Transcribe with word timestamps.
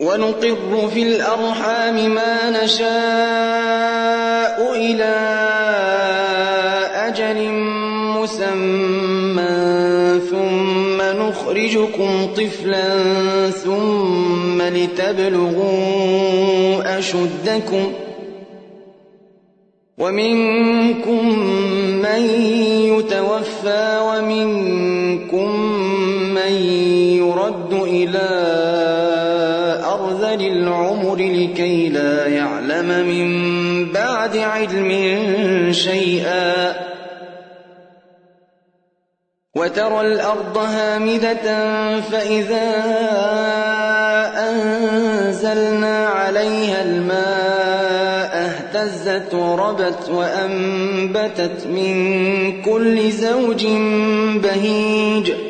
ونقر 0.00 0.88
في 0.94 1.02
الأرحام 1.02 2.14
ما 2.14 2.64
نشاء 2.64 2.90
إلى 4.76 5.14
أجل 6.94 7.50
مسمى 8.16 9.50
ثم 10.30 11.02
نخرجكم 11.02 12.26
طفلا 12.36 12.88
ثم 13.50 14.62
لتبلغوا 14.62 15.78
أشدكم 16.98 17.92
ومنكم 19.98 21.38
من 22.02 22.22
يتوفى 22.88 23.98
ومنكم 24.02 24.89
أرذل 30.30 30.52
العمر 30.52 31.16
لكي 31.16 31.88
لا 31.88 32.26
يعلم 32.26 33.06
من 33.06 33.92
بعد 33.92 34.36
علم 34.36 34.92
شيئا. 35.72 36.74
وترى 39.54 40.00
الأرض 40.00 40.58
هامدة 40.58 42.00
فإذا 42.00 42.70
أنزلنا 44.50 46.06
عليها 46.06 46.82
الماء 46.82 48.50
اهتزت 48.50 49.34
وربت 49.34 50.10
وأنبتت 50.10 51.66
من 51.66 52.62
كل 52.62 53.10
زوج 53.10 53.66
بهيج. 54.36 55.49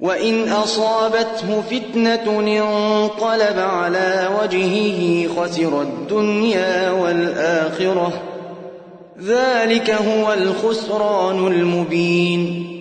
وإن 0.00 0.48
أصابته 0.48 1.62
فتنة 1.70 2.40
انقلب 2.40 3.58
على 3.58 4.28
وجهه 4.42 5.28
خسر 5.28 5.82
الدنيا 5.82 6.90
والآخرة. 6.90 8.22
ذلك 9.22 9.90
هو 9.90 10.32
الخسران 10.32 11.46
المبين. 11.46 12.72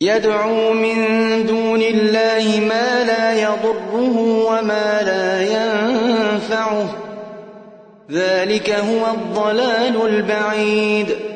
يدعو 0.00 0.72
من 0.72 0.96
دون 1.46 1.82
الله 1.82 2.60
ما 2.68 3.04
لا 3.04 3.42
يضره 3.42 4.18
وما 4.50 5.02
لا 5.02 5.42
ينفعه. 5.42 6.96
ذلك 8.10 8.70
هو 8.70 9.06
الضلال 9.14 10.06
البعيد. 10.06 11.35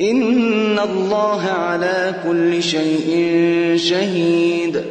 إن 0.00 0.78
الله 0.78 1.42
على 1.42 2.14
كل 2.24 2.62
شيء 2.62 3.10
شهيد. 3.76 4.82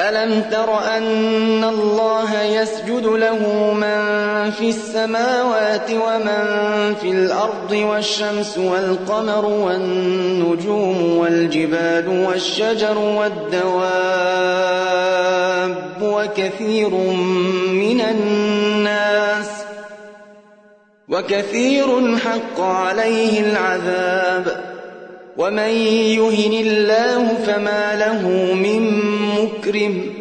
ألم 0.00 0.42
تر 0.50 0.78
أن 0.96 1.64
الله 1.64 2.42
يسجد 2.42 3.06
له 3.06 3.38
من 3.74 4.50
في 4.50 4.68
السماوات 4.68 5.90
ومن 5.90 6.44
في 7.00 7.10
الأرض 7.10 7.72
والشمس 7.72 8.58
والقمر 8.58 9.44
والنجوم 9.44 11.18
والجبال 11.18 12.08
والشجر 12.08 12.98
والدواب 12.98 14.24
وكثير 16.02 16.90
من 16.90 17.23
وكثير 21.14 22.18
حق 22.18 22.60
عليه 22.60 23.40
العذاب. 23.40 24.64
ومن 25.36 25.70
يهن 26.18 26.52
الله 26.66 27.34
فما 27.46 27.96
له 27.96 28.28
من 28.54 29.00
مكرم. 29.28 30.14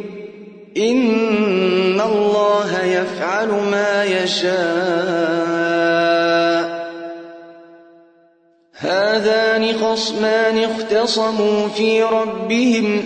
إن 0.77 2.01
الله 2.01 2.85
يفعل 2.85 3.47
ما 3.47 4.03
يشاء. 4.03 4.53
هذان 8.77 9.73
خصمان 9.73 10.57
اختصموا 10.57 11.67
في 11.67 12.03
ربهم 12.03 13.05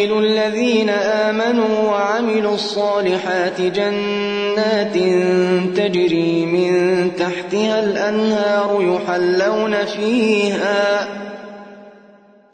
يدخل 0.00 0.18
الذين 0.18 0.90
آمنوا 0.90 1.90
وعملوا 1.90 2.54
الصالحات 2.54 3.60
جنات 3.60 4.94
تجري 5.76 6.46
من 6.46 7.10
تحتها 7.18 7.80
الأنهار 7.80 8.78
يحلون 8.80 9.74
فيها 9.84 11.08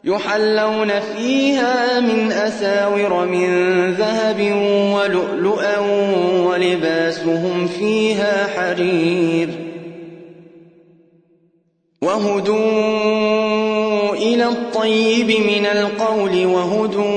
يحلون 0.03 0.99
فيها 0.99 1.99
من 1.99 2.31
أساور 2.31 3.25
من 3.25 3.49
ذهب 3.93 4.39
ولؤلؤا 4.95 5.77
ولباسهم 6.47 7.67
فيها 7.67 8.47
حرير 8.47 9.49
وهدوا 12.01 13.57
إلى 14.13 14.45
الطيب 14.45 15.27
من 15.27 15.65
القول 15.65 16.45
وهدوا 16.45 17.16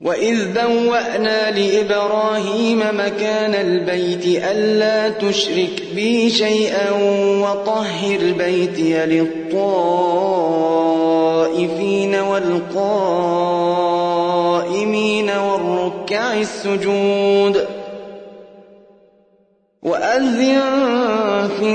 وإذ 0.00 0.52
بوأنا 0.52 1.50
لإبراهيم 1.50 2.78
مكان 2.78 3.54
البيت 3.54 4.44
ألا 4.44 5.08
تشرك 5.08 5.82
بي 5.94 6.30
شيئا 6.30 6.90
وطهر 7.42 8.18
بيتي 8.38 9.06
للطائفين 9.06 10.14
والقائمين 12.14 13.70
والركع 15.30 16.40
السجود 16.40 17.66
وأذن 19.82 20.60
في 21.58 21.74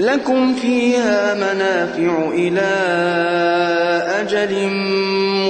لكم 0.00 0.54
فيها 0.54 1.34
منافع 1.34 2.28
إلى 2.32 2.70
أجل 4.20 4.68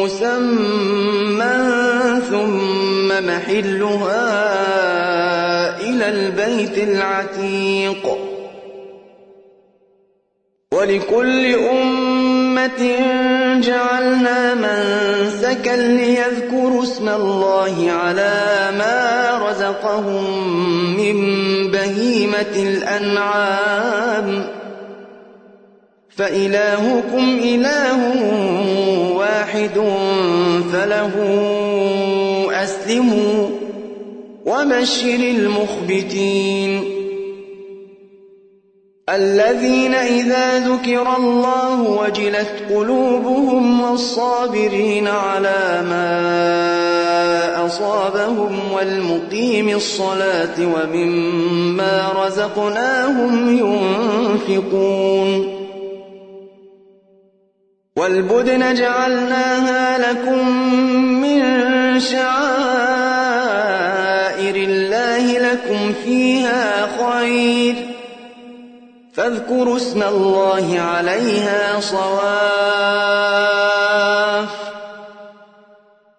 مسمى 0.02 1.57
ثم 2.30 3.09
محلها 3.26 4.30
إلى 5.80 6.09
البيت 6.09 6.78
العتيق. 6.78 8.19
ولكل 10.75 11.54
أمة 11.54 12.83
جعلنا 13.61 14.54
منسكا 14.54 15.76
ليذكروا 15.76 16.83
اسم 16.83 17.09
الله 17.09 17.90
على 17.90 18.71
ما 18.78 19.10
رزقهم 19.70 20.24
من 20.96 21.16
بهيمة 21.70 22.54
الأنعام. 22.56 24.46
فإلهكم 26.16 27.38
إله 27.44 28.00
واحد 29.16 29.80
فله 30.72 31.12
أسلموا 32.52 33.48
وبشر 34.46 35.20
المخبتين. 35.20 36.84
الذين 39.08 39.94
إذا 39.94 40.58
ذكر 40.58 41.16
الله 41.16 41.82
وجلت 41.82 42.52
قلوبهم 42.70 43.80
والصابرين 43.80 45.08
على 45.08 45.82
ما 45.90 46.79
أصابهم 47.70 48.72
والمقيم 48.72 49.68
الصلاة 49.68 50.56
ومما 50.58 52.12
رزقناهم 52.16 53.58
ينفقون 54.48 55.60
والبدن 57.96 58.74
جعلناها 58.74 60.12
لكم 60.12 60.48
من 61.22 61.40
شعائر 62.00 62.26
الله 64.56 65.38
لكم 65.38 65.92
فيها 66.04 66.88
خير 66.98 67.74
فاذكروا 69.12 69.76
اسم 69.76 70.02
الله 70.02 70.80
عليها 70.80 71.80
صواف 71.80 73.60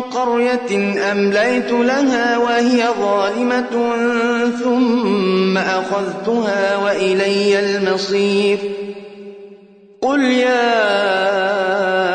قرية 0.00 1.00
أمليت 1.12 1.72
لها 1.72 2.38
وهي 2.38 2.84
ظالمة 3.00 3.94
ثم 4.62 5.58
أخذتها 5.58 6.76
وإلي 6.76 7.60
المصير. 7.60 8.58
قل 10.02 10.20
يا 10.20 12.05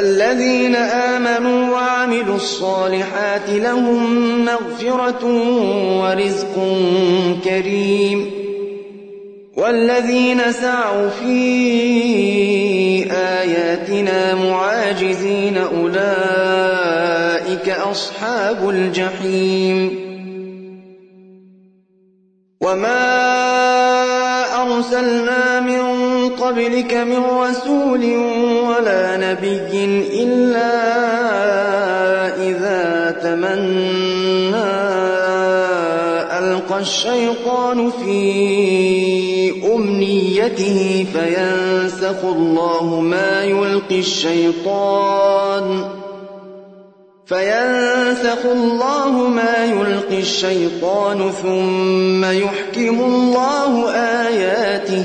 فالذين 0.00 0.76
آمنوا 0.76 1.70
وعملوا 1.72 2.36
الصالحات 2.36 3.48
لهم 3.48 4.44
مغفرة 4.44 5.26
ورزق 6.00 6.54
كريم 7.44 8.30
والذين 9.56 10.52
سعوا 10.52 11.08
في 11.08 11.42
آياتنا 13.12 14.34
معاجزين 14.34 15.58
أولئك 15.58 16.08
أصحاب 17.68 18.68
الجحيم 18.68 19.98
وما 22.60 23.20
أرسلنا 24.62 25.60
من 25.60 25.80
قبلك 26.28 26.94
من 26.94 27.24
رسول 27.24 28.04
نبي 29.16 29.84
إلا 30.22 30.70
إذا 32.48 33.16
تمنى 33.22 34.70
ألقى 36.38 36.78
الشيطان 36.80 37.90
في 37.90 38.16
أمنيته 39.74 41.06
فينسخ 41.12 42.24
الله 42.24 43.00
ما 43.00 43.44
يلقي 43.44 43.98
الشيطان 43.98 45.84
فينسخ 47.26 48.46
الله 48.46 49.10
ما 49.10 49.64
يلقي 49.64 50.20
الشيطان 50.20 51.30
ثم 51.42 52.24
يحكم 52.24 53.00
الله 53.00 53.90
آياته 54.26 55.04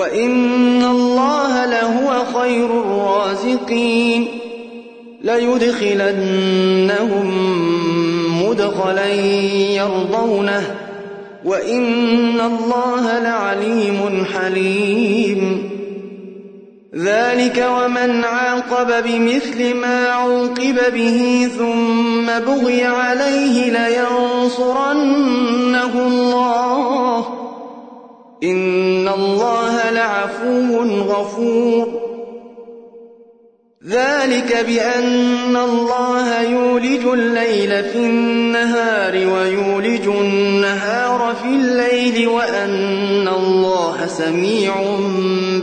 وإن 0.00 0.82
الله 0.82 1.66
لهو 1.66 2.24
خير 2.24 2.80
الرازقين 2.80 4.26
ليدخلنهم 5.22 6.40
مدخلا 8.44 9.14
يرضونه 9.74 10.74
وإن 11.44 12.40
الله 12.40 13.18
لعليم 13.18 14.24
حليم 14.34 15.70
ذلك 16.96 17.66
ومن 17.70 18.24
عاقب 18.24 19.04
بمثل 19.04 19.74
ما 19.74 20.08
عوقب 20.08 20.78
به 20.94 21.48
ثم 21.58 22.26
بغي 22.46 22.84
عليه 22.84 23.70
لينصرنه 23.70 25.02
الله 26.06 27.39
إن 28.42 29.08
الله 29.08 29.90
لعفو 29.90 30.82
غفور. 30.82 32.10
ذلك 33.88 34.64
بأن 34.66 35.56
الله 35.56 36.42
يولج 36.42 37.06
الليل 37.06 37.84
في 37.84 37.96
النهار 37.96 39.14
ويولج 39.14 40.06
النهار 40.06 41.36
في 41.42 41.48
الليل 41.48 42.28
وأن 42.28 43.28
الله 43.28 44.06
سميع 44.06 44.74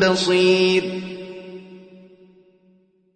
بصير. 0.02 0.97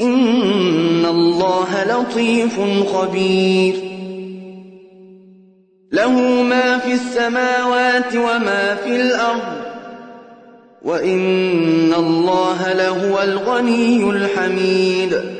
إن 0.00 1.04
الله 1.04 1.84
لطيف 1.84 2.60
خبير. 2.92 3.74
له 5.92 6.42
ما 6.42 6.78
في 6.78 6.92
السماوات 6.92 8.16
وما 8.16 8.74
في 8.74 8.96
الأرض 8.96 9.60
وإن 10.82 11.94
الله 11.94 12.72
لهو 12.72 13.22
الغني 13.22 14.10
الحميد. 14.10 15.39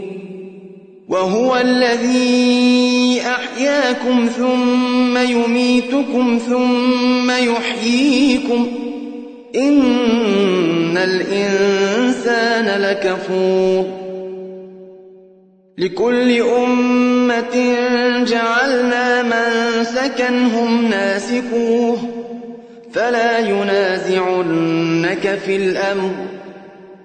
وهو 1.11 1.57
الذي 1.57 3.21
أحياكم 3.21 4.29
ثم 4.37 5.17
يميتكم 5.17 6.39
ثم 6.49 7.31
يحييكم 7.31 8.67
إن 9.55 10.97
الإنسان 10.97 12.81
لكفور 12.81 13.85
لكل 15.77 16.41
أمة 16.41 17.75
جعلنا 18.27 19.23
من 19.23 19.83
سكنهم 19.83 20.85
ناسكوه 20.89 21.97
فلا 22.93 23.39
ينازعنك 23.39 25.39
في 25.45 25.55
الأمر 25.55 26.11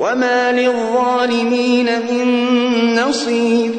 وما 0.00 0.52
للظالمين 0.52 1.86
من 1.86 2.26
نصير 2.94 3.70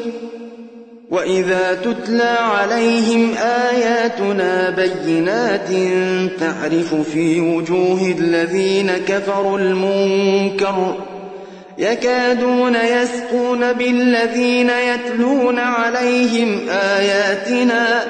وإذا 1.10 1.74
تتلى 1.74 2.36
عليهم 2.38 3.34
آياتنا 3.70 4.70
بينات 4.70 5.68
تعرف 6.40 6.94
في 6.94 7.40
وجوه 7.40 8.14
الذين 8.18 8.92
كفروا 9.08 9.58
المنكر 9.58 10.96
يكادون 11.78 12.74
يسقون 12.74 13.72
بالذين 13.72 14.70
يتلون 14.70 15.58
عليهم 15.58 16.68
آياتنا 16.68 18.04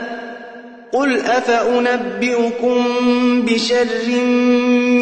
قل 0.93 1.21
أفأنبئكم 1.21 2.85
بشر 3.43 3.87
من 5.01 5.02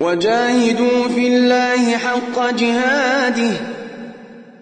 وجاهدوا 0.00 1.08
في 1.14 1.26
الله 1.28 1.96
حق 1.96 2.50
جهاده. 2.50 3.50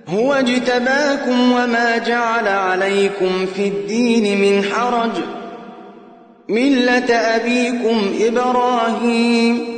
هو 0.09 0.35
اجتباكم 0.35 1.53
وما 1.53 1.99
جعل 1.99 2.49
عليكم 2.49 3.47
في 3.57 3.69
الدين 3.69 4.41
من 4.41 4.65
حرج. 4.65 5.11
ملة 6.49 7.15
أبيكم 7.15 8.15
إبراهيم. 8.21 9.78